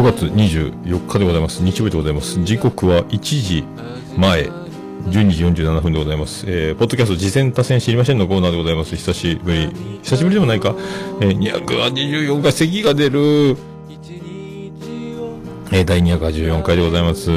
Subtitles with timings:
[0.00, 1.62] 5月24日でございます。
[1.62, 2.42] 日曜日でございます。
[2.42, 3.64] 時刻は1時
[4.16, 6.46] 前、12時47分でございます。
[6.48, 8.96] えー、ポッドキャスト、事前多戦知りませんのコーナーでございます。
[8.96, 9.70] 久しぶり。
[10.02, 10.74] 久しぶりでもないか
[11.20, 13.58] えー、284回咳が出る。
[15.70, 17.30] えー、第284回でございます。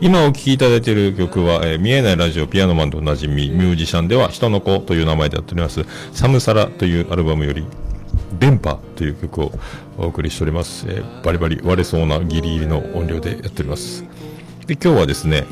[0.00, 5.84] 今お聴きいただいている曲は、えー見えないラジオピアノマンでおなじみ、ミュージシャンでは人の子という名前でやっております。
[6.12, 7.66] サムサラというアルバムより、
[8.38, 9.52] 電波という曲を
[9.98, 10.86] お送りしております。
[10.88, 14.04] えーバリバリ割れそうなギリギリの音量でやっております。
[14.66, 15.44] で、今日はですね、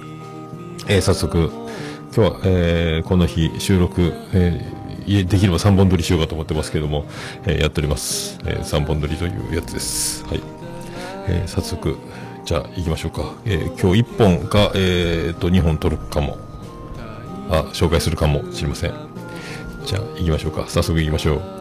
[0.89, 1.51] えー早速、
[2.14, 4.77] 今日は、えーこの日収録、えー
[5.28, 7.05] できれば3本撮りしようかと思ってますけども、
[7.47, 8.39] えーやっております。
[8.45, 10.25] え3本撮りというやつです。
[10.27, 10.41] はい。
[11.29, 11.97] えー早速、
[12.45, 13.34] じゃあ行きましょうか。
[13.45, 16.39] えー今日1本か、えーと、2本撮るかも。
[17.51, 18.92] あ、紹介するかもしれません。
[19.84, 20.64] じゃあ行きましょうか。
[20.69, 21.56] 早速行きましょう。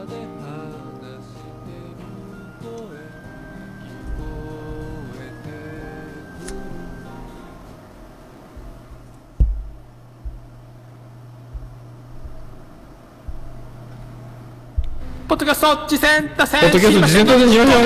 [15.35, 17.83] ポッドキャスト次戦打線ポッドキャスト事前登場しましょう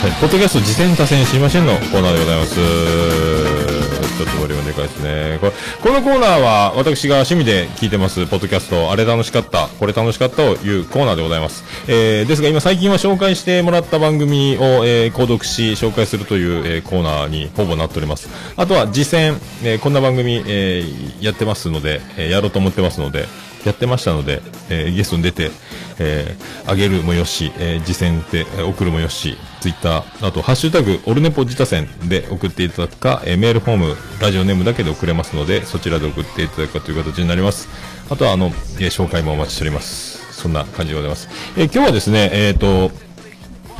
[0.00, 3.57] はい、ポッドキャスト事前多戦しませんのコーナーでございます。
[4.18, 5.38] ちょっとボリュームでかいですね。
[5.40, 11.62] これこのコーナーは私が趣味で聞いてます、ポッドキャスト、あれ楽しかった、これ楽しかったというコーナーでございます。
[11.86, 18.28] えー、ですが今最近は紹介してもらった番組を、えー、購読し、紹介するという、えーコーナーにほぼなっております。
[18.56, 23.28] あとは実践、えーこんな番組、えーやってますので、えーやろうと思ってますので、
[23.64, 25.50] やってましたので、えーゲストに出て、
[25.98, 37.68] えー、あげるもよし、えー、次戦で、え送るもよし、ツイッター、あと、ハッシュタグ、オルネポ自他戦で送っていただくか、えーメールフォーム、ラジオネームだけで送れますので、そちらで送っていただくかという形になります。
[38.10, 40.18] あとは、あの、えー紹介もお待ちしております。
[40.32, 41.28] そんな感じでございます。
[41.56, 42.90] えー今日はですね、えっ、と、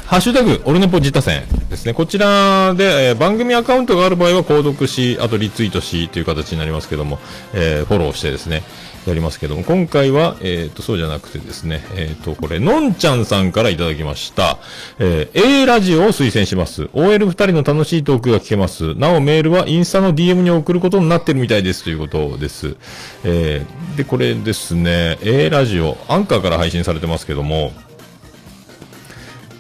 [0.08, 1.92] ハッシュタグ、オルネポ自他戦ですね。
[1.92, 7.18] こちらで、えー番組アカウントがある場合は購読し、あとリツイートしという形になりますけども、
[7.52, 8.62] えーフォローしてですね、
[9.06, 14.56] やりますけども、今回は、えっ、と、そうじゃなくてですね、えっ、と、これ、のんちゃんさんからいただきました。
[14.98, 16.88] えー A ラジオを推薦します。
[16.94, 18.94] OL 二人の楽しいトークが聞けます。
[18.94, 22.76] なお、メールはインスタの DM に送ることになってるみたいですということです。
[23.24, 23.66] え
[23.98, 27.72] で、これですね、A ラジオ、アンカーから配信されてますけども、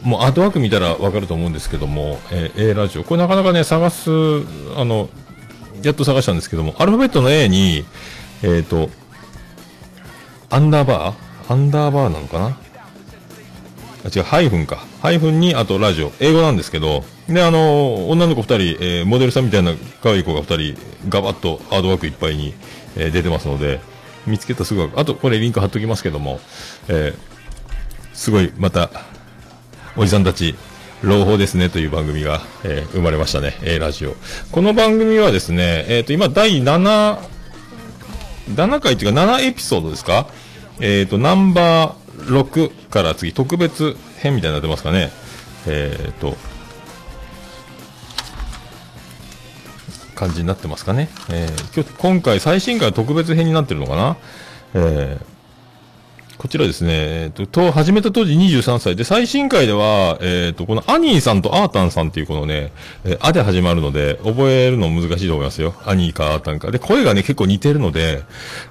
[0.02, 3.04] もうアートワーク見たらわかると思うんですけども、えー A ラジオ。
[3.04, 4.10] これなかなかね、探す、
[4.76, 5.08] あの、
[5.82, 7.84] やっと探したんですけども、アルファベットの A に、
[8.42, 8.90] えっ、と、
[10.50, 11.52] アンダーバー？
[11.52, 12.46] アンダーバーなのかな？
[14.04, 14.76] あ、違う、ハイフンか。
[15.02, 16.12] ハイフンに、あとラジオ。
[16.20, 19.72] 英語なんですけど、で、あの、女の子二人、えーモデルさんみたいな
[20.02, 22.54] 可愛い子が二人、ガバッとアートワークいっぱいに、
[22.96, 23.80] えー出てますので、
[24.26, 26.40] 見つけたすぐあと、これリンク貼っときますけども、
[26.88, 27.28] えー
[28.14, 28.90] すごい、また、
[30.00, 30.54] おじさんたち、
[31.02, 34.14] 朗報ですねという番組が、えー生まれましたね、A ラジオ。
[34.52, 37.18] この番組はですね、えっ、と、今、第7、
[38.54, 40.28] 7回っていうか、7エピソードですか？
[40.78, 45.10] えっ、と、ナンバー6から次、特別編みたいになってますかね？
[45.66, 46.36] えっ、と、
[50.14, 51.08] 感じになってますかね？
[51.28, 54.16] えー今日、今回、最新回は特別編になってるのかな？
[54.74, 55.37] えー
[56.38, 62.70] こちらですね、えっ、と、と、始めた当時23歳で、最新回では、えっ、と、このアニーさんとアータンさんっていうこのね、
[63.04, 65.74] えーあで始まるので、覚えるの難しいと思いますよ。
[65.84, 66.70] アニーかアータンか。
[66.70, 68.22] で、声がね、結構似てるので、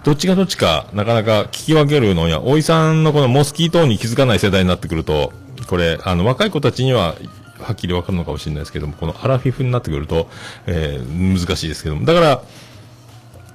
[0.05, 5.33] どっちがどっちか、なかなか聞き分けるのや、おいさんのこのモスキートに気づかない世代になってくると、
[5.67, 7.15] これ、あの、若い子たちには、
[7.59, 10.29] はっきりわかるのかもしれないですけども、このアラフィフになってくると、
[10.67, 12.05] えー難しいですけども。
[12.05, 12.41] だから、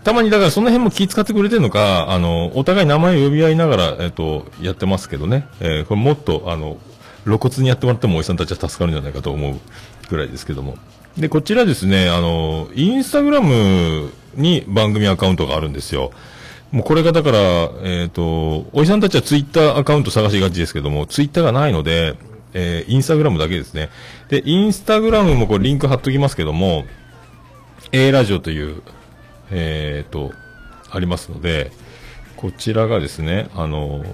[0.04, 5.46] たまにだからその辺も気遣ってくれてるのか、あの、お互い名前を呼び合いながら、えっ、と、やってますけどね。
[5.60, 6.78] えーこれもっと、あの、
[7.24, 9.60] 露骨にやってもらってもおじさんたちは助かるんじゃないかと思う
[10.08, 10.76] ぐらいですけども。
[11.16, 16.10] で、こちらですね、あの、インスタグラムに番組アカウントがあるんですよ。
[16.72, 17.38] もうこれがだから、
[17.82, 22.16] えっ、と、おじさんたちはツイッターアカウント探しがちですけども、ツイッターがないので、
[22.54, 23.90] えーインスタグラムだけですね。
[24.28, 26.84] で、インスタグラムもこれリンク貼っときますけども、
[27.92, 28.82] A ラジオという、
[29.52, 30.32] えっ、と、
[30.90, 31.70] ありますので、
[32.36, 34.04] こちらがですね、あの、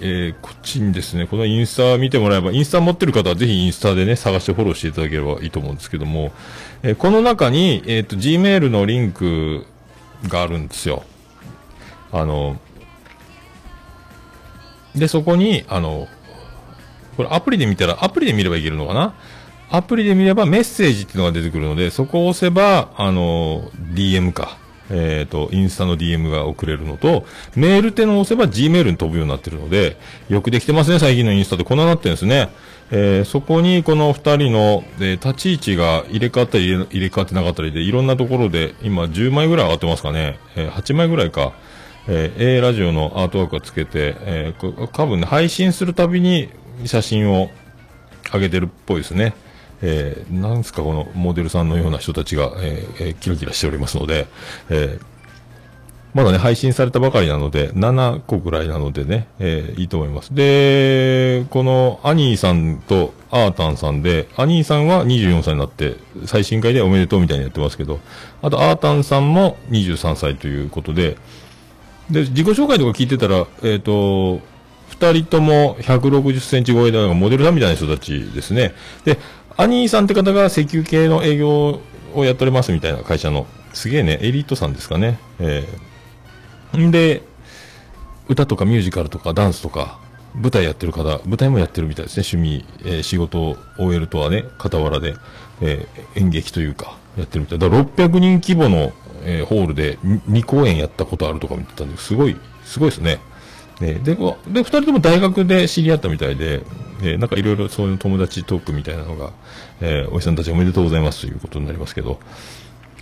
[0.00, 6.32] えーこっちにですね、このインスタ見てもらえば、インスタ持ってる方はぜひインスタでね、探してフォローしていただければいいと思うんですけども、
[6.82, 9.66] えーこの中に、えっ、と、Gmail のリンク
[10.28, 11.02] があるんですよ。
[12.12, 12.60] あの、
[14.94, 16.08] で、そこに、あの、
[17.16, 19.14] これアプリで見たら、アプリで見ればいけるのかな？
[19.70, 24.58] アプリで見ればメッセージっていうのが出てくるので、そこを押せば、あの、DM か。
[24.90, 27.26] えっ、と、インスタの DM が送れるのと、
[27.56, 29.96] メールってのを押せば Gmail に飛ぶようになってるので、
[30.28, 32.50] よくできてますね、最近のインスタってこんななってるんですね。
[32.92, 40.38] えーそこにこの二人の、えー立ち位置が入れ替わったり入れ替わってなかったりで、いろんなところで、今10枚ぐらい上がってますかね。
[40.54, 41.52] えー8枚ぐらいか。
[42.06, 46.48] えー A ラジオのアートワークをつけて、えー多分ね、配信するたびに
[46.84, 47.50] 写真を
[48.32, 49.34] 上げてるっぽいですね。
[49.82, 54.26] えーなんですか、このモデルさんのような人たちが、えーキラキラしておりますので、
[54.70, 55.16] えー
[56.14, 60.34] まだね、配信されたばかりなので、7個ぐらいなのでね、えーいいと思います。
[60.34, 68.00] で、このアニーさんとアータンさんで、アニーさんは24歳になって、最新回でおめでとうみたいにやってますけど、
[68.40, 71.18] あとアータンさんも23歳ということで、
[72.10, 74.40] で、自己紹介とか聞いてたら、えっ、と、
[74.88, 78.72] 二人とも160センチ超えだがモデルさんみたいな人たちですね。
[79.04, 79.18] で、
[79.58, 81.80] アニーさんって方が石油系の営業
[82.14, 85.18] をやっておりますみたいな会社の、すげえね、エリートさんですかね。
[85.38, 87.22] えーんで、
[88.28, 89.98] 歌とかミュージカルとかダンスとか、
[90.34, 95.14] 舞台やってる方、舞台もやってるみたいですね、趣味、えー仕事を終えるとはね、傍らで、
[95.62, 97.58] えー演劇というか、やってるみたい。
[97.58, 98.92] だから600人規模の、
[99.22, 103.20] えーホールで2公演やったことあるとか見てたんで、すごい、すごいですね。
[103.80, 106.62] ねで、こうで、二人とも大学で知り合ったみたいで、
[107.02, 109.32] えなんかいろいろそういう友達トークみたいなのが、
[109.80, 112.18] えーおじさんたちおめでとうございますということになりますけど、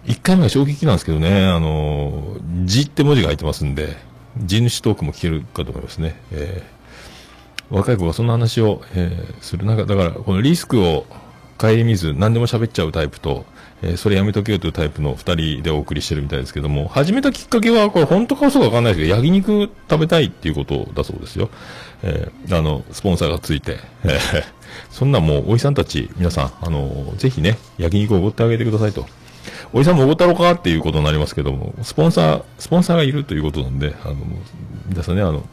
[0.06, 3.96] 1回目は衝撃なんですけどね、あのー、字って文字が入ってますんで、
[4.36, 6.20] 地主トークも聞けるかと思いますね。
[6.32, 6.74] えー
[7.70, 11.06] 若い子がそんな話を、えーする中、だから、このリスクを
[11.56, 13.46] 顧みず何でも喋っちゃうタイプと、
[13.86, 21.50] えそれやめとけよというタイプの二人でお送りしてるみたいですけども、始めたきっかけは、これ本当か嘘かわかんないですけど、焼肉食べたいっていうことだそうですよ。
[22.02, 24.18] えーあの、スポンサーがついて、え
[24.90, 29.06] そんなもう、おじさんたち、皆さん、あのぜひね、焼肉をおごってあげてくださいと。
[29.72, 34.16] おじさんもおごったろかっていうことになりますけども、スポンサー、スポンサーがいるということなんで、あの、
[34.88, 35.44] 皆さんね、あの、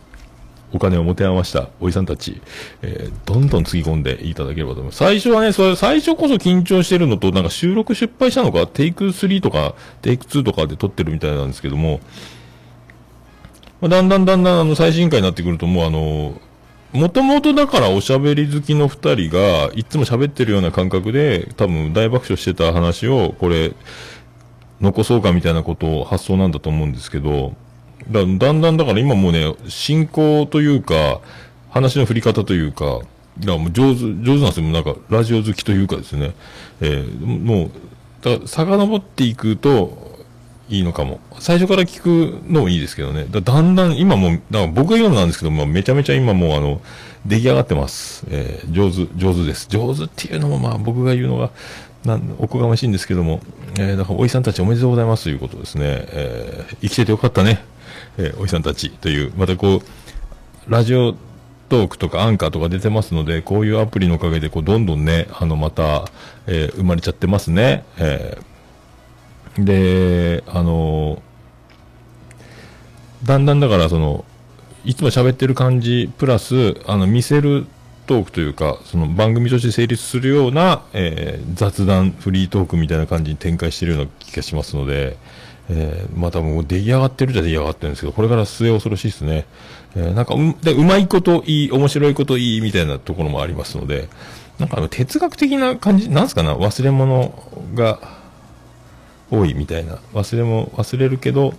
[0.73, 2.41] お金を持て余したおじさんたち、
[2.81, 4.97] えーどんどんつぎ込んでいただければと思います。
[4.97, 11.99] 最初はね、それ、最初こそ緊張してるのと、なんか収録失敗したのか、テイク3とか、テイク2とかで撮ってるみたいなんですけども、
[13.81, 16.39] まあだんだんだんだんあの最新回になってくるともうあの、
[16.93, 23.73] もともとだからおしゃべり好きの二人が、いつも喋ってるような感覚で、多分大爆笑してた話を、これ、
[24.81, 27.55] 残そうかみたいなことを発想なんだと思うんですけど、
[28.11, 31.21] だだんだんだから今もうね、進行というか、
[31.69, 32.99] 話の振り方というか、
[33.39, 34.67] だからもう上手、上手なんですよ。
[34.67, 36.33] なんか、ラジオ好きというかですね。
[36.81, 37.71] えーもう、
[38.21, 40.11] だから、遡っていくと、
[40.69, 41.19] いいのかも。
[41.39, 43.25] 最初から聞くのもいいですけどね。
[43.29, 46.81] だだんだん、今もう、だから僕が言うのなんですけども、めちゃめちゃ今もうあの、
[47.25, 48.25] 出来上がってます。
[48.29, 49.67] えー上手、上手です。
[49.69, 51.51] 上手っていうのもまあ僕が言うのが、
[52.05, 53.41] なんおこがましいんですけども、
[53.79, 55.83] えーだからおじさんたちおめでとうございますということですね。
[55.85, 57.63] えー生きててよかったね。
[58.17, 59.81] えーおじさんたちという、またこ
[60.67, 61.13] う、ラジオ
[61.69, 66.05] トークとかアンカーとか出てますので、こういうアプリのおかげで、こう、どんどんね、あの、また、
[66.47, 67.85] えー生まれちゃってますね。
[67.97, 68.51] えー
[69.63, 71.21] で、あの
[73.23, 74.23] だんだんだから、その、
[74.85, 77.67] いつも喋ってる感じ、プラス、あの、見せる
[78.07, 85.17] トークというか、その番組として成立するような、えー雑談、フリートークみたいな感じに展開しているような気がしますので、
[85.69, 89.45] えーまたもう出来上がってるじゃ出来上がってるんですけど、これから末恐ろしいですね。
[89.95, 94.09] えーなんかう、で、うまいこといい、面白いこといいみたいなところもありますので、
[94.59, 97.33] なんかあの、哲学的な感じ、なんすかな、忘れ物
[97.75, 97.99] が
[99.31, 101.53] 多いみたいな、忘れも忘れるけど、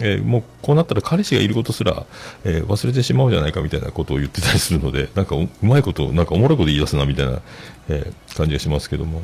[0.00, 2.04] えーもうこうなったら彼氏がいることすら、
[2.44, 7.40] えー忘れてしまうじゃないかみたいなことを言ってたりするので、 なんかうまいこと、なんかおもろいこと言い出すなみたいな、
[7.88, 9.22] えー感じがしますけども。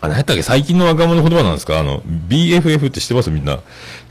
[0.00, 0.42] あ、何やったっけ？
[0.42, 1.78] 最近の若者の言葉なんですか？
[1.78, 3.30] あの、BFF って知ってます？
[3.30, 3.60] みんな。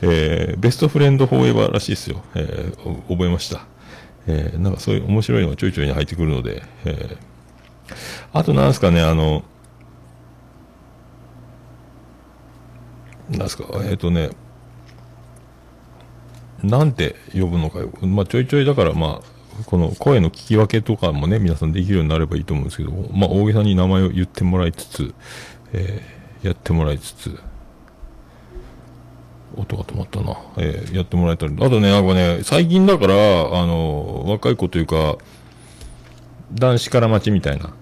[0.00, 2.22] えーベストフレンドフォーエバーらしいですよ。
[2.34, 3.60] えー覚えました。
[4.26, 7.96] えーなんかそういう面白いのがちょいちょいに入ってくるので、えー
[8.32, 9.44] あとなんですかね、あの、
[13.28, 14.30] なんですか、えっ、とね、
[16.62, 17.90] なんて呼ぶのかよ。
[18.02, 25.14] まあ、ちょいちょいだから、まあ、この声の聞き分けとかもね、皆さんできるようになればいいと思うんですけど、まあ、大げさに名前を言ってもらいつつ、
[25.72, 27.38] えーやってもらいつつ、
[29.56, 30.36] 音が止まったな。
[30.56, 31.54] えーやってもらえたり。
[31.54, 33.16] あとね、なんかね、最近だから、あ
[33.66, 35.18] の、若い子というか、
[36.52, 37.72] 男子から待ちみたいな、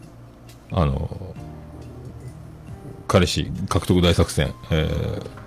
[0.72, 1.34] あの、
[3.08, 5.40] 彼氏獲得大作戦、えー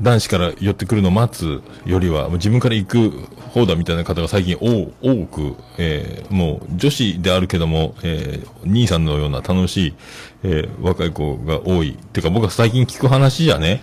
[0.00, 3.10] 男子から寄ってくるのを待つよりは、もう自分から行く
[3.50, 9.94] 方だみたいな方が最近多く、えーもう女子であるけども、えー兄さんのような楽しい、
[10.42, 11.96] えー若い子が多い。
[12.12, 13.82] てか僕は最近聞く話じゃね、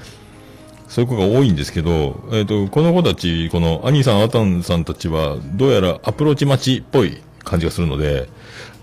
[0.91, 8.27] そういう子が多いんですけど、えっ、と、この子たち、この兄さん、アタンさんたちは、どうやらアプローチ待ちっぽい感じがするので、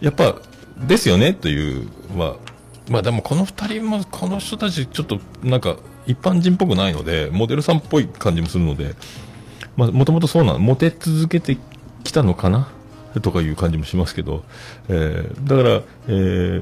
[0.00, 0.36] やっぱ、
[0.86, 2.36] ですよね、という、まあ、
[2.88, 5.76] まあでもこの二人も、この人たち、ちょっと、なんか、
[6.08, 8.96] 一般人っぽくないので、モデルさんっぽい感じもするので、
[9.76, 11.56] まあ、もともとそうなの、モテ続けて
[12.02, 12.68] きたのかな？
[13.22, 14.44] とかいう感じもしますけど、
[14.88, 15.68] えー、だから、
[16.08, 16.10] え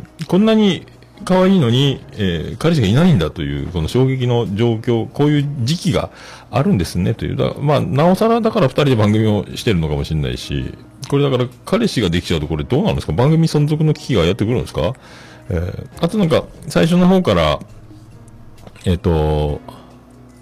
[0.00, 0.86] ー、こんなに
[1.24, 6.10] 可愛いのに、えー、彼氏がいないんだという、この衝撃の状況、こういう時期が
[6.50, 10.72] あるんですねという、だまあ、なおさらだから二人で番組をしてるのかもしれないし、
[11.08, 13.12] これだから彼氏ができちゃうとこれどうなんですか？
[13.12, 14.94] 番組存続の危機がやってくるんですか？
[15.48, 17.60] えー、あとなんか、最初の方から、
[18.86, 19.60] えっ、と、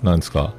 [0.03, 0.55] なんですか、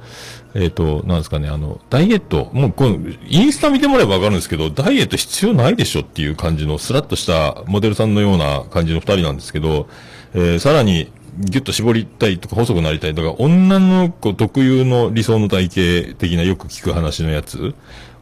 [0.54, 9.88] えっ、と、なんですかね、あの、ダイエット、もうこの、インスタ見てもらえばわかるんですけど、ダイエット必要ないでしょっていう感じの、スラッとしたモデルさんのような感じの二人なんですけど、
[10.34, 15.68] えーさらに、ギュッと絞りたいとか細くなりたいとか、女の子特有の理想の体
[16.02, 17.74] 型的なよく聞く話のやつ、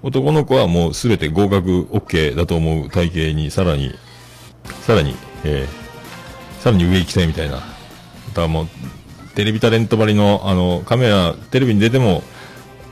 [0.02, 3.94] 男の子はもうすべて合格 OK だと思う体型に、さらに、
[4.83, 5.85] さらに、えー
[6.64, 7.56] さらに上行きたいみたいな。
[7.56, 8.68] だからもう、
[9.34, 12.22] テレビタレントばりの、あの、カメラ、テレビに出ても、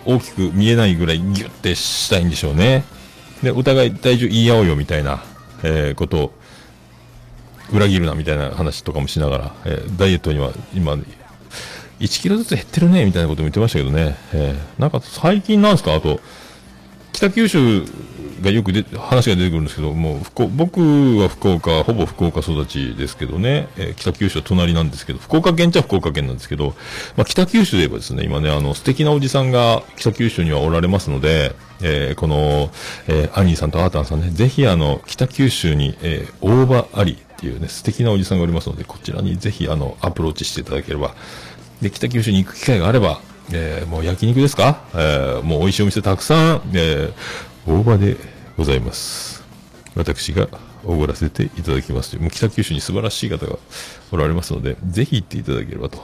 [0.04, 2.84] 大きく見えないぐらいギュッてしたいんでしょうね。
[3.42, 5.22] で、お互い体重言い合おうよみたいな、
[5.62, 6.32] えーことを、
[7.72, 10.94] 裏切るなみたいな話とかもしながら、えーダイエットには今、
[12.00, 14.16] 1キロずつ減ってるね、みたいなことも言ってましたけどね。
[14.32, 15.94] えーなんか最近なんですか？
[15.94, 16.18] あと、
[17.12, 17.84] 北九州
[18.42, 20.80] がよくで話が出てくるんですけど、もう福僕
[21.18, 26.74] は福岡、ほぼ福岡育ちですけどね、えー北九州は隣なんですけど、福岡県っちゃ福岡県なんですけど、
[27.16, 32.70] まあ、北九州で言えばですね、今ね、あの、素敵なおじさんが北九州にはおられますので、えーこの、
[33.08, 41.14] えーアニーさんとアータンさんね、ぜひあの、北九州に、えー大場ありっていうね、素敵なおじさんがおりますので、こちらにぜひあの、アプローチしていただければ、
[41.80, 43.20] で、北九州に行く機会があれば、
[43.52, 44.82] えーもう焼肉ですか？
[44.94, 48.16] えーもう美味しいお店たくさん、えー大場で
[48.56, 49.42] ございます。
[49.94, 50.48] 私が
[50.84, 53.56] おごらせていただきますというもう北九州に素晴らしい方が
[54.10, 55.98] おられますので、ぜひ行っていただければと。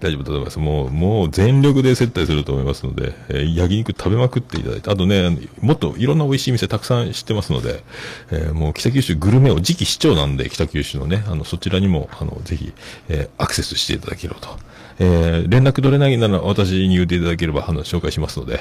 [0.00, 0.58] 大丈夫だと思います。
[0.58, 7.82] もう、もう全力で接待すると思いますので、えー焼肉食べまくっていただいて、あとね、もっといろんな美味しい店たくさん知ってますので、
[8.30, 12.72] えーもう北九州グルメを次期市長なんで、北九州のね、あの、そちらにも、あの、ぜひ、
[13.08, 14.58] えーアクセスしていただければと。
[15.02, 18.60] えー連絡取れないなら私に言っていただければ、あの、紹介しますので、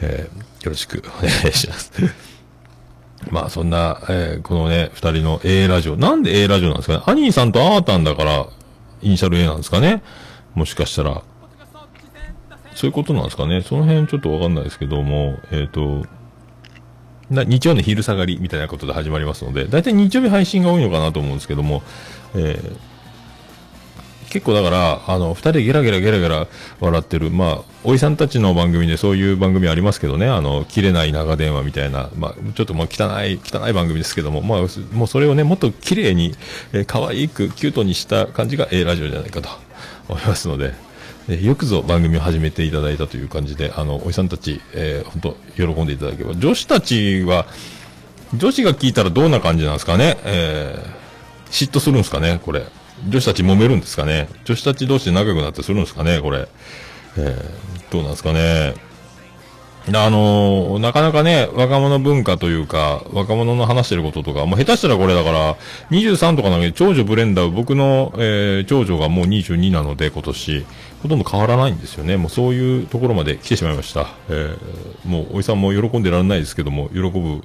[0.00, 1.92] えーよろしくお願いします。
[3.30, 5.96] まあそんな、えーこのね、二人の A ラジオ。
[5.96, 7.02] なんで A ラジオなんですかね？
[7.06, 8.46] アニーさんとアータンだから、
[9.02, 10.02] イニシャル A なんですかね？
[10.54, 11.22] もしかしたら。
[12.74, 13.62] そういうことなんですかね？
[13.62, 16.04] その辺ちょっとわかんないですけども、えっ、と、
[17.30, 21.82] な日曜の昼下がりみたいなことで始まりますので、だいたい日曜日配信が多いのかなと思うんですけども、
[22.34, 22.76] えー
[24.30, 26.46] 結構だから、あの、二人ゲラゲラゲラゲラ
[26.80, 34.60] 笑ってる、まあ、おじさんたちの番組でそういう番組ありますけどね、あの、切れない長電話みたいな、まあ、ちょっともう汚い、汚い番組ですけども、まあ、
[34.92, 36.34] もうそれをね、もっと綺麗に、
[36.72, 39.48] えー可愛く、キュートにした感じが A ラジオじゃないかと。
[40.08, 40.74] 思いますので、
[41.28, 46.34] えーよくぞ番組を始めていただいたという感じで、あの、おじさんたち、えー、本当喜んでいただければ。
[46.34, 47.46] 女子たちは、
[48.34, 50.18] 女子が聞いたらどんな感じなんですかね。
[50.24, 52.64] えー、嫉妬するんですかねこれ。
[53.06, 54.28] 女子たち揉めるんですかね？
[54.44, 56.20] 女子たち同士で仲良くなってするんですかね？
[56.20, 56.48] これ。
[57.16, 58.74] えー、どうなんですかね？
[59.94, 65.56] あのーなかなかね、若者文化というか、若者の話してることとか、もう下手したらこれだから、
[65.90, 70.66] 23とかなんで、長女ブレンダー、僕の、えー長女がもう22なので、今年、
[71.02, 72.18] ほとんど変わらないんですよね。
[72.18, 74.08] もうそういうところまで来てしまいました。
[74.28, 77.42] えーもう、おじさんも喜んでられないですけども、喜ぶ、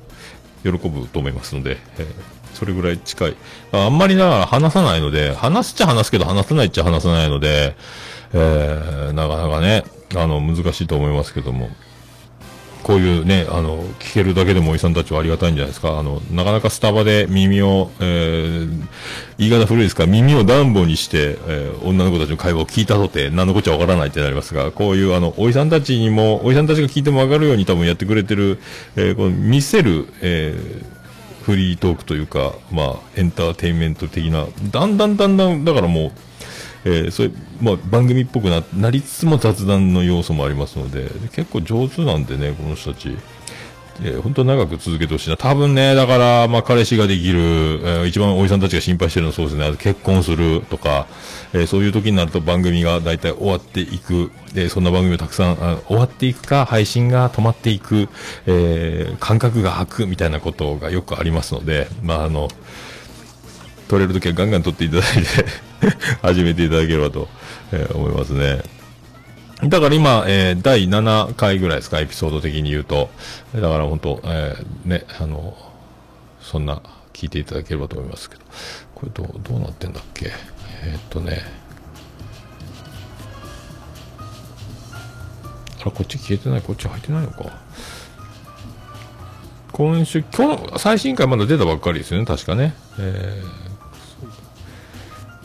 [0.63, 2.05] 喜ぶと思いますので、えー
[2.53, 3.35] それぐらい近い。
[3.71, 7.75] あんまりだから話さないので、話すっちゃ話すけど話さないっちゃ話さないので、
[8.33, 9.83] えーなかなかね、
[10.15, 11.69] あの、難しいと思いますけども、
[12.83, 15.97] こういうね、あの、聞けるだけでもおじさんたちはありがたいんじゃないですか。
[15.97, 18.85] あの、なかなかスタバで耳を、えー、
[19.37, 28.59] 言い方古いですか、耳を暖房にして、えー女の子たちの会話を聞いたとて、何のこっちゃわからないってなりますが、こういうあの、おじさんたちにも、おじさんたちが聞いてもわかるように多分やってくれてる、
[28.95, 30.92] えーこの見せる、えー
[31.43, 36.11] フリートークというか、まあ、エンターテインメント的な、だんだんだんだん、だからもう、
[36.85, 37.31] えーそれ、
[37.61, 43.17] まあ、番組っぽくななりつつも雑談の要素もありますので、結構上手なんでね、この人たち。
[44.01, 45.37] えー本当長く続けてほしいな。
[45.37, 49.71] 多分ね、だから、まあ、彼氏ができる、えー一番おじさんたちが心配してるのはそうですね。
[49.77, 51.07] 結婚するとか、
[51.53, 54.31] えーそういう時になると番組が大体終わっていく。
[54.53, 58.09] で、そんな番組をたくさん、あ終わっていくか、配信が止まっていく、
[58.47, 62.47] えー間隔が空くみたいなことがよくありますので、まあ、あの、
[63.87, 65.45] 撮れる時はガンガン撮っていただいて、
[66.23, 67.27] 始めていただければと、
[67.71, 68.61] えー思いますね。
[69.69, 73.09] だから今、えー第7回ぐらいですか、エピソード的に言うと。
[73.55, 75.55] だから本当、えーね、あの、
[76.41, 76.81] そんな、
[77.13, 78.41] 聞いていただければと思いますけど。
[78.95, 80.31] これどう、どうなってんだっけ？
[80.83, 81.41] えーっとね。
[85.81, 87.61] あら、こっち消えてない、こっち入ってないのか。
[89.71, 92.73] 今週、今日、最新回まだ出たばっかりですよね、確かね。
[92.99, 93.63] えー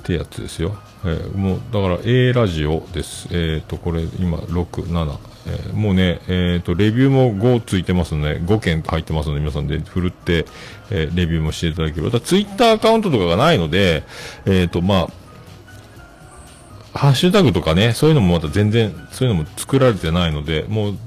[0.00, 0.76] ってやつですよ。
[1.04, 3.28] えーもう、だから A ラジオです。
[3.30, 10.46] えっ、と、これ今、6、7、えーもうね、えっ、と、レビューも5ついてますので、5件入ってますので、皆さんで、ふるって、
[10.90, 12.10] えーレビューもしていただければ。
[12.10, 14.02] ただ、ツイッターアカウントとかがないので、
[14.46, 15.08] えっ、と、ま
[16.94, 20.98] あ、ハッシュタグとかね、そういうのもまた全然、そういうのも作られてないので、もう、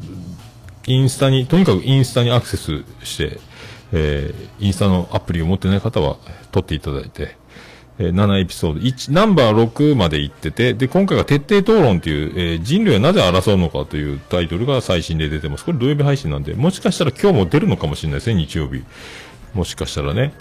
[0.88, 3.40] インスタに、とにかくインスタにアクセスして、
[3.92, 6.18] えーインスタのアプリを持ってない方は、
[6.52, 7.36] 撮っていただいて、
[8.00, 15.66] えー7エピソード、1、ナンバー6まで行ってて、で、今回が徹底討論という、えー人類はなぜ争うのかというタイトルが最新で出てます。
[15.66, 18.84] これ土曜日配信なんで、もしかしたら今日も出るのかもしれないですね、日曜日。
[19.54, 20.34] もしかしたらね。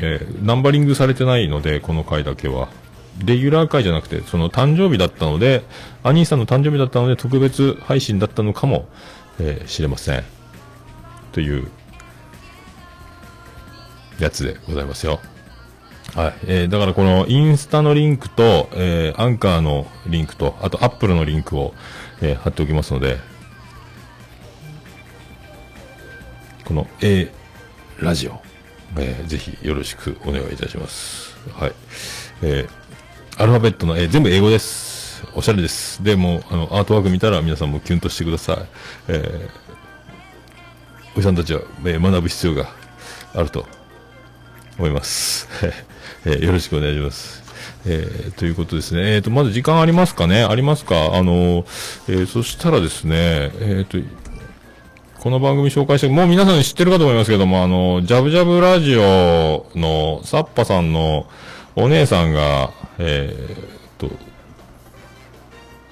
[0.00, 2.68] えーナンバリングされてないので、この回だけは。
[3.24, 5.62] レギュラー回じゃなくて、その誕生日だったので、
[6.02, 8.88] アニーさんの誕生日だったので、特別配信だったのかも、
[9.38, 10.24] えー知れません。
[11.32, 11.68] という、
[14.18, 15.20] やつでございますよ。
[16.14, 16.34] はい。
[16.46, 21.74] えー、だからこのインスタのリンクと、えー、アンカーのリンクと、あとアップルのリンクを、
[22.22, 23.18] えー貼っておきますので、
[26.64, 27.30] この A
[27.98, 28.40] ラジオ、
[28.96, 31.36] えーぜひよろしくお願いいたします。
[31.52, 31.72] はい。
[32.42, 35.26] えー、アルファベットの A、全部英語です。
[35.34, 36.04] おしゃれです。
[36.04, 38.58] でも、あの、アートワーク見たら皆さんもキュンとしてください。
[39.08, 39.48] えー、
[41.16, 42.68] おじさんたちは、えー学ぶ必要が
[43.34, 43.66] あると
[44.78, 45.48] 思います。
[46.26, 47.42] えーよろしくお願いします。
[47.86, 49.14] えーということですね。
[49.14, 50.42] えっ、と、まず時間ありますかね？
[50.42, 51.14] ありますか？
[51.14, 51.64] あの、
[52.08, 53.98] えそしたらですね、えっ、と、
[55.20, 61.26] この番組紹介して、もう皆さん知ってるかと思いますけども、あの、ジャブジャブラジオのサッパさんの
[61.76, 63.56] お姉さんが、えっ
[63.98, 64.10] と、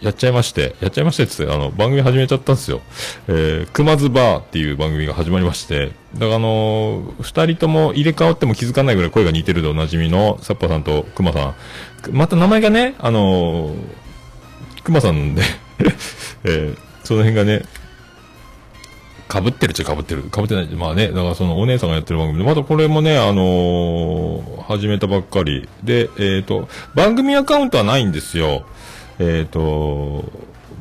[0.02, 2.80] やっちゃいまして、やっちゃいましてってって、あの、番組始めちゃったんですよ。
[3.28, 11.54] えー、熊津バーっていう番組が始まりまして、だからあのー二人とも入れ替わっても気づかないぐらい声が似てるでおなじみの、サッパさんと熊さん。
[12.10, 13.76] また名前がね、あのー
[14.82, 15.42] 熊さんなんで、
[16.44, 17.62] えーその辺がね、
[19.32, 20.24] 被ってるっちゃ被ってる。
[20.34, 20.66] 被ってない。
[20.66, 25.68] まあね、だからそのお姉さんがやってる番組で、またこれもね、あのー始めたばっかり。
[25.82, 28.64] で、えっ、と、番組アカウントはないんですよ。
[29.18, 30.24] えっ、と、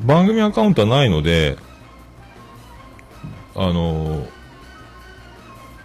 [0.05, 1.57] 番組アカウントはないので、
[3.55, 4.25] あの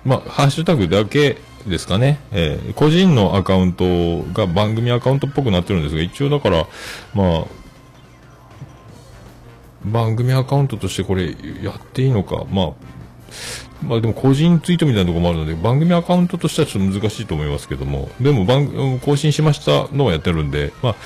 [0.05, 2.21] ま、ハッシュタグだけですかね。
[2.33, 6.67] えー個人のアカウントが番組アカウントっぽくなってるんですが、一応だから、
[7.15, 7.45] まあ、
[9.85, 12.73] 番組アカウントとしてこれやっていいのか、まあ、
[13.83, 20.97] まあでも個人ツイートみたいなとこもあるので、番組アカウントとしてはちょっと難しいと思いますけども、でも番、更新しましたのはやってるんで、まあ、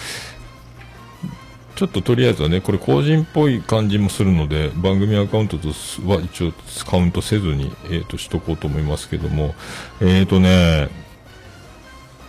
[1.80, 5.68] ちょっととりあえずはね、これ個人っぽい感じもするので、番組アカウントと
[6.04, 6.52] は一応
[6.84, 9.54] カウントせずに、えっ、と、しとこうと思いますけども、
[10.02, 10.90] えっ、とね、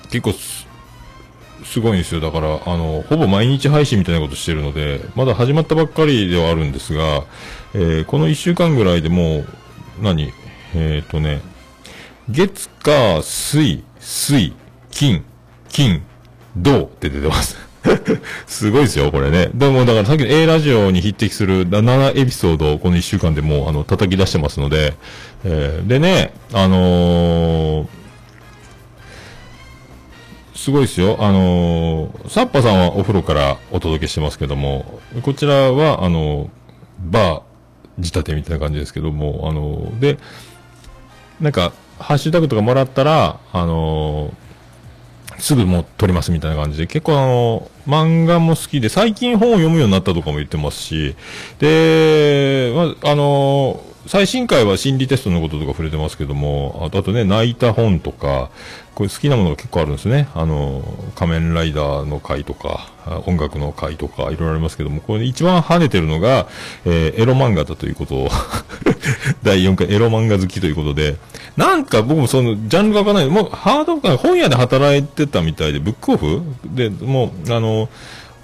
[0.10, 0.66] 結構す、
[1.66, 2.22] すごいんですよ。
[2.22, 7.26] だから、あの、ほぼ毎日配信みたいなことしてるので、まだ始まったばっかりではあるんですが、
[7.74, 9.48] えーこの1週間ぐらいでもう、
[10.02, 10.32] 何？
[10.76, 11.42] えっ、とね、
[12.30, 14.54] 月、火、水、水、
[14.92, 15.26] 金、
[15.68, 16.04] 金、
[16.56, 17.71] 銅って出てます。
[18.48, 19.50] すごいですよ、これね。
[19.54, 24.94] でも、だからさっきの A ラジオに匹敵する7エピソードをこの1週間でもう、あの、叩き出してますので、
[25.44, 27.88] えーでね、あのー
[30.54, 31.18] すごいですよ。
[31.20, 36.50] あのーサッパさんはお風呂からお届けしてますけども、こちらは、あの
[37.00, 37.42] バー
[37.98, 40.18] 仕立てみたいな感じですけども、あので、
[41.40, 44.34] なんか、ハッシュタグとかもらったら、あの
[45.40, 51.16] すぐもう撮りますみたいな感じで、結構あの、漫画も好きで、最近本を読むようになったとかも言ってますし、
[51.60, 58.50] で、まあ、あの最新回は心理テストのこととか触れてますけども、あとあとね、泣いた本とか、
[58.96, 60.28] これ好きなものが結構あるんですね。
[60.34, 60.84] あの、
[61.16, 62.92] 仮面ライダーの回とか、
[63.26, 66.48] 音楽の回とか、いろいろありますけども、これ一番跳ねてるのが、
[66.86, 68.30] えーエロ漫画だということを
[69.44, 71.18] 第4回エロ漫画好きということで、
[71.58, 76.42] なんか僕もその、ジャンルがわからない、もうハードか、本屋で働いてたみたいで、ブックオフ？
[76.66, 77.90] で、もう、あの、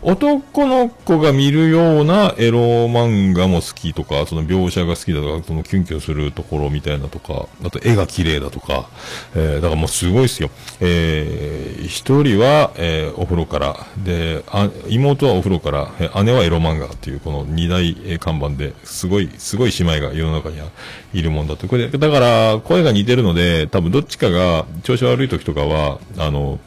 [0.04, 8.90] 男の子が見るようなエロ漫画も好きとか、その描写が好きだとか、そのキュンキュンするところみたいなとか、あと絵が綺麗だとか、
[9.36, 10.52] えー、だからもうすごいですよ。
[10.82, 15.92] えー、一人は、えー、お風呂から、で、あ妹はお風呂から、
[16.24, 20.68] 姉はエロ漫画っていうこの二大、看板ですごい、すごい姉妹が世の中には
[21.14, 21.68] いるもんだと。
[21.68, 26.60] これ、だから声が似てるので、多分どっちかが調子悪い時とかは、あの、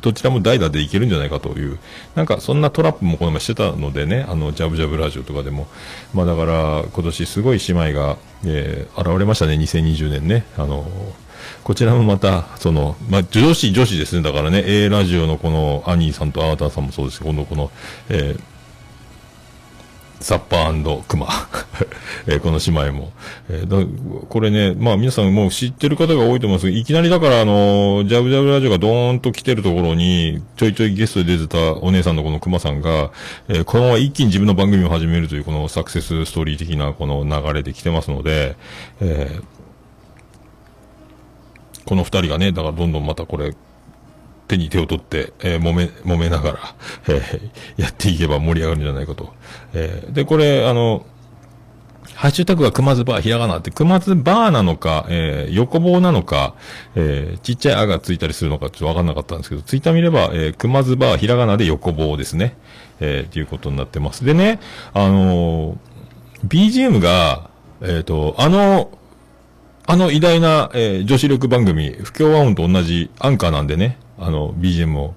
[0.00, 1.78] どちらも代打でいけるんじゃないかという、
[2.14, 5.66] なんかそんなトラップもこの前してたのでね、あの、ジャブジャブラジオとかでも。
[6.14, 10.44] まあだから、今年すごい姉妹が、えー、現れましたね、2020年ね。
[10.56, 10.86] あの、
[11.64, 14.22] こちらもまた、その、まあ、女子、女子ですね。
[14.22, 17.70] だからね、A ラジオのこの、アニーさんとアーターさんもそうですけど、この、この、
[18.08, 18.40] えー、
[20.20, 21.28] サッパークマ、
[22.26, 23.12] えー、この姉妹も。
[23.48, 33.10] えー、これね、まあ皆さんもう知ってる方が多いと思います、いきなりだからあのー、ジャブジャブラジオがドーンと来てるところに、ちょいちょいゲストで出てたお姉さんのこのクマさんが、
[33.48, 38.56] えー、このまま一気に自分の番組を始めるというこのサクセスストーリー的なこの流れで来てますので、
[39.00, 39.42] えー、
[41.84, 43.54] この二人がね、だからどんどんまたこれ、
[44.48, 46.58] 手に手を取って、えー、揉め、揉めながら、
[47.08, 49.32] えー、やっていけば盛り上がるんじゃないかと。
[49.74, 51.06] えー、で、これ、あの、
[52.14, 56.54] ハッシュタグは熊津バー、ひらがなって、熊津バーなのか、えー、横棒なのか、
[56.94, 62.56] えー、ちっちゃいあがついたりするのかちょっとわかんなかったんですけど、ツイッター見れば、えー、熊津バー、ひらがなで横棒ですね。
[63.00, 64.24] えー、っていうことになってます。
[64.24, 64.60] でね、
[64.94, 65.76] あのー、
[66.48, 67.50] BGM が、
[67.82, 68.90] えっ、と、あの、
[69.86, 75.14] あの偉大な、えー、女子力番組、不協和音と同じアンカーなんでね、あの、BGM を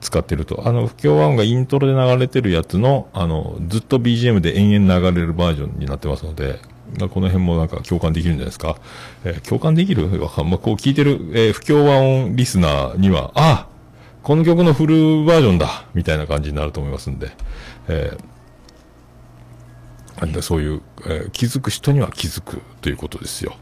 [0.00, 0.66] 使ってると。
[0.66, 6.58] あの、不協和音がイントロで流れてるやつの、あの、ずっと BGM で延々流れるバージョンになってますので、
[6.98, 8.76] この辺もなんか共感できるんじゃないですか。
[9.24, 10.20] えー、共感できる？
[10.20, 13.68] わかん、まあ、こう聞いてる、えー、不協和音リスナーには、あ
[14.22, 17.30] この曲のフルバージョンだみたいな感じになると思いますんで、
[17.88, 23.54] えー、そういう、えー、気づく人には気づくということですよ。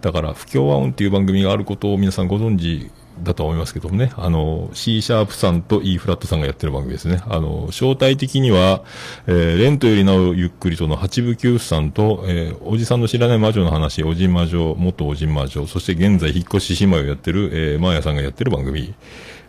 [0.00, 2.90] だから、不協和音っていう番組があることを皆さんご存知
[3.22, 7.22] だと思いますけどもね、あの、C シャープさんと E フラットさんがやってる番組ですね。
[7.28, 8.82] あの、正体的には、
[9.26, 18.94] えー、レントよりなおゆっくりとの八部九夫さんと、えー、おじさんの知らない魔女の話、おじ魔女、元おじ魔女、そして現在引っ越し姉妹をやってる、えー、マーヤさんがやってる番組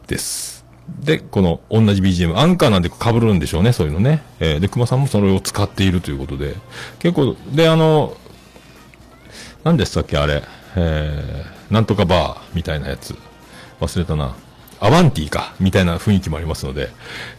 [0.08, 0.65] です。
[0.99, 4.23] で、この同じ BGM、アンカーなんで被るんでしょうね、そういうのね。
[4.39, 6.56] えー、で、熊さんもそれを使っているということで、
[6.99, 8.15] 結構、で、あの、
[9.63, 10.43] 何でしたっけ、あれ、
[10.75, 13.15] えー、なんとかバーみたいなやつ。
[13.80, 14.36] 忘れたな。
[14.80, 16.90] アバンティか、みたいな雰囲気もありますので、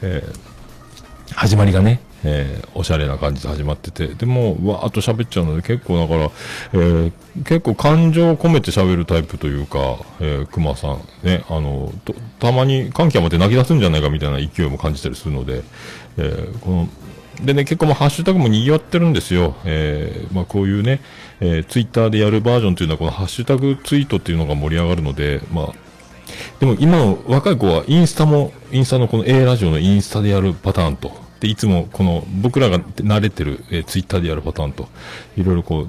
[0.02, 6.30] えー、始まりがね、えー、おしゃれな感じで始まってて、でも、わーっと喋っちゃうので、結構だから、
[6.72, 7.12] えー、
[7.44, 11.92] 結構感情を込めて喋るタイプというか、えー、熊さん、ね、あの、
[12.40, 15.62] たまに感極まって泣き出すんじゃないかみたいな勢いも感じたりするので、
[16.16, 16.88] えー、この、
[17.44, 19.54] でね、結構もハッシュタグも賑わってるんですよ。
[19.64, 21.00] えー、まあこういうね、
[21.40, 25.72] えー、ツイッターでやるバージョンというのはこのハッシュタグツイートっていうのが盛り上がるので、まあ、
[26.60, 34.88] でも今の若い子はインスタも、インスタのこの A ラジオのインスタでやるパターンと、で、いつもこの僕らが慣れてる、えー、ツイッターでやるパターンと、
[35.36, 35.86] いろいろこ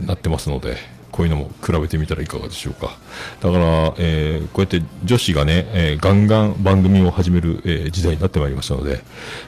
[0.00, 0.76] う、なってますので、
[1.10, 2.96] こういうのも比べてみたらいかがでしょうか。
[3.40, 9.04] だから、えー、こうやって女子がね、えー、ガンガン番組を始める、えー、時代になってまいりましたので、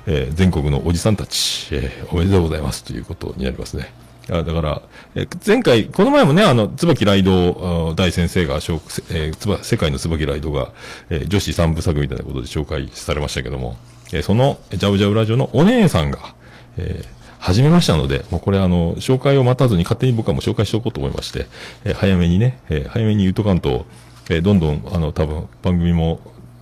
[0.06, 4.03] え全国のおじさんたち、えおめでとうございますということになりますね。
[4.30, 4.82] あだから、
[5.14, 10.72] え前回、この前もね、あの、椿ライド大先生が、えー、つば、世界の椿ライドが、
[11.10, 13.76] えー、女子三部作みたいなことで紹介されましたけども、
[14.12, 16.34] えー、その、ジャブジャブラジオのお姉さんが、
[16.78, 17.06] えー、
[17.38, 21.46] 始めましたので、もうこれあの、紹介を待たずに勝手に僕はもう紹介しておこうと思いまして、
[21.84, 23.84] えー、早めにね、えー、早めに言うとかんと、
[24.30, 26.20] えー、どんどん、あの、多分、番組も、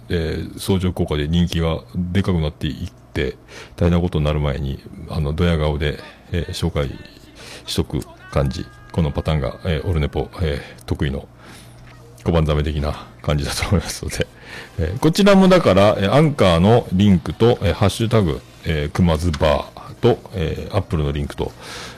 [0.08, 3.36] えー、相乗効果で人気がでかくなっていって、
[3.76, 6.00] 大変なことになる前に、あの、ドヤ顔で、
[6.32, 6.90] えー、紹介
[7.66, 8.66] しとく感じ。
[8.92, 11.26] このパターンが、えー、オルネポ、えー、得意の
[12.24, 14.26] 小判ザメ的な感じだと思いますので、
[14.78, 21.52] えー、こちらもだから、え、アンカーのリンクと、え、ハッシュタグ、えー、くまずバーと、え、アップルのリンクと、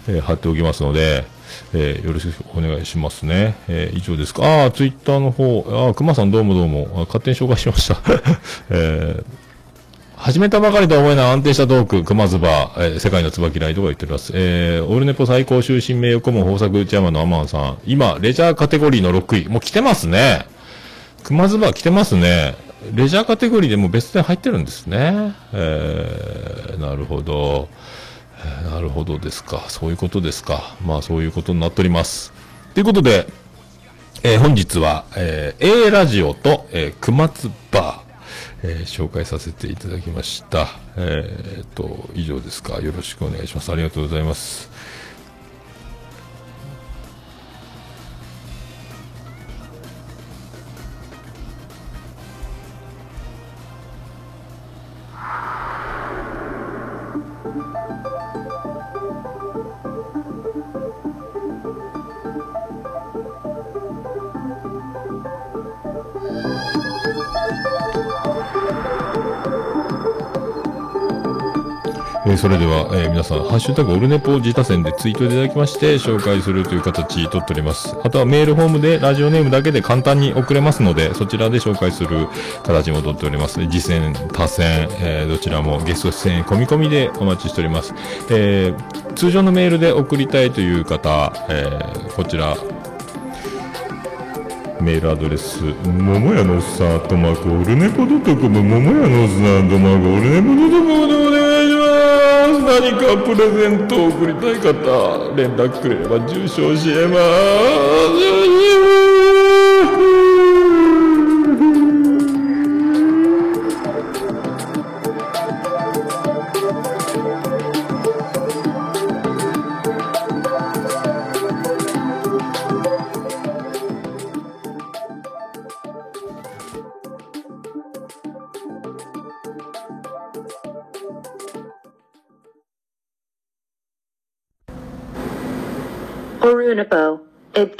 [0.08, 1.24] え、貼っておきますので、
[1.72, 3.56] えー、よろしくお願いしますね。
[3.68, 4.44] えー、以上ですか。
[4.44, 7.98] ああ、ツイッターの方、ああ、熊さんどうもどうも、勝手に紹介しました。
[8.70, 9.43] えー
[10.16, 14.32] 始めたばかりとは思えない安定したトーク、熊ズバ、えー、世界の椿ライドが言っております。
[14.34, 17.78] えー、オールネポ最高終身名誉顧問豊作チェアマンのアマンさん。
[17.84, 19.48] 今、レジャーカテゴリーの6位。
[19.48, 20.46] もう来てますね。
[21.24, 22.54] 熊ズバ来てますね。
[22.94, 25.34] レジャーカテゴリーでも別で入ってるんですね。
[25.52, 27.68] えー、なるほど。
[28.70, 29.64] なるほどですか。
[29.68, 30.76] そういうことですか。
[30.84, 32.32] まあそういうことになっております。
[32.74, 33.26] ということで、
[34.22, 38.03] えー本日は、えー A ラジオと、えー、熊津バー、
[38.66, 40.68] えー紹介させていただきました。
[40.96, 42.80] えーっと、以上ですか。
[42.80, 43.70] よろしくお願いします。
[43.70, 44.70] ありがとうございます。
[72.26, 77.94] えそれでは、え皆さん、ハッシュタグオルネポ自他戦でツイートいただきまして、紹介するという形とっております。
[78.02, 82.28] あとはメールフォームでラジオネームだけで簡単に送れますので、そちらで紹介する
[82.62, 83.60] 形もとっております。
[83.68, 87.92] 次戦、他戦、えーどちらもゲスト出演込み込みでお待ちしております。
[88.30, 92.56] えー通常のメールで送りたいという方、えーこちら、
[94.80, 101.03] メールアドレス、ももやのおっさん、アットマーク、オルネポドトコム、ももやのおっさん、アットマーク、オルネポドトコム。
[102.80, 107.18] 何かプレゼントを送りたい方、連絡くれれば住所教えま
[108.90, 108.93] す。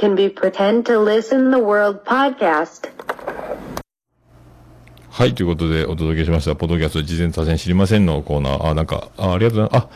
[0.04, 2.90] Can be pretend to listen the world podcast.
[5.08, 8.66] はい、ということでお届けしました、ポッドキャスト事前多戦知りませんのコーナー。
[8.66, 9.84] あ、なんか、あありがとうございます。
[9.86, 9.88] あ、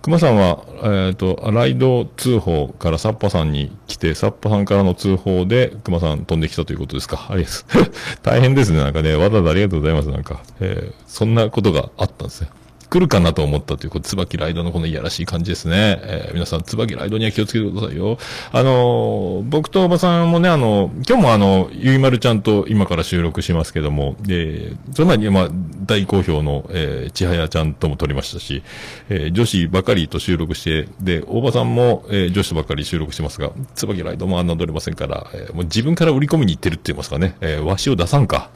[0.00, 0.64] 熊さんは、
[1.08, 7.26] えっ、と、ライド通報からサッパさんに来て、サッパさんからの通報で熊さん飛んできたということですか？
[7.28, 8.18] ありがとうございます。
[8.22, 8.78] 大変ですね。
[8.78, 10.08] なんかね、わざわざありがとうございます。
[10.08, 12.48] なんか、えーそんなことがあったんですね。
[12.90, 16.00] 来るかなと思ったということ、椿ライドのこのいやらしい感じですね。
[16.02, 18.18] えー皆さん、椿ライドには気をつけてくださいよ。
[18.52, 25.48] あのー僕とおばさんもね、あの、今日もあの、ゆいまるちゃんと今から収録しますけども、で、その前に、まあ、
[25.86, 28.62] 大好評の、えー、ちはやちゃんとも撮りましたし、
[29.08, 38.50] えー女子ばかりと収録して、で、大場さんも、えー女子ばかり収録してますが、椿ライドも侮れませんから、えーもう自分から売り込みに行ってるって言いますかね、えーわしを出さんか。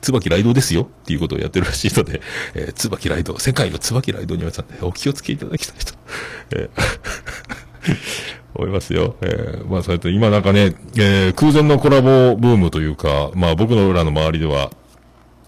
[0.00, 2.20] 椿ライドですよっていうことをやってるらしいので、
[2.54, 5.94] えー、椿ライド、世界の椿ライドにはさんでお気をつけいただきたいと、
[6.52, 6.98] えー
[8.54, 9.16] 思いますよ。
[9.20, 14.70] えーまあ、そうやって今なんかね、えー空前のコラボブームというか、まあ僕の裏の周りでは、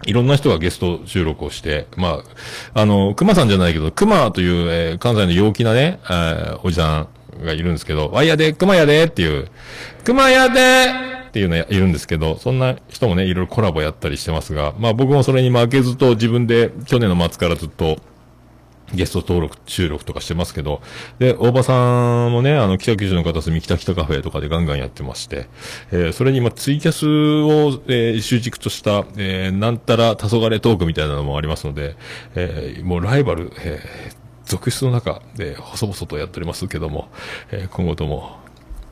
[0.06, 2.22] いろんな人がゲスト収録をして、ま
[2.74, 7.08] あ、あの、熊さんじゃないけど、熊という、えー関西の陽気なね、えーおじさ
[7.42, 9.48] んがいるんですけど、わいやで、熊やでっていう、
[10.04, 17.98] 熊やでっていうのいるんですけど、そんな人もね、いろいろコラボやったりしてますが、まあ僕もそれに負けずと自分で去年の末からずっと、
[18.92, 20.82] ゲスト登録、収録とかしてますけど、
[21.20, 25.46] で、大場さんもね、あの、北九州の片隅、北北カフェとかでガンガンやってまして、
[25.92, 31.94] えーそれに今、ツイキャスを、えー習軸とした、えーなんたら黄昏トークみたいなのもありますので、
[32.34, 37.10] えーもうライバル、えー続出の中で、細々とやっておりますけども、
[37.52, 38.39] えー今後とも、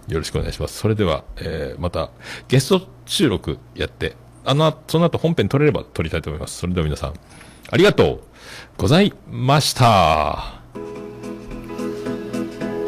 [0.09, 0.79] よろしくお願いします。
[0.79, 2.11] それでは、えーまた、
[2.49, 6.59] ゲスト収録やって、あの、その後本編撮れれば撮りたいと思います。
[6.59, 7.15] それでは皆さん、
[7.71, 8.21] ありがとう
[8.79, 10.59] ございました。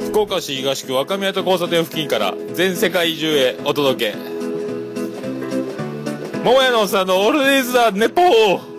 [0.06, 4.16] 福岡市東区若宮と交差点付近から全世界中へお届け。
[6.42, 8.69] 桃屋のおっさんのオールディーズ・ザ・ネポー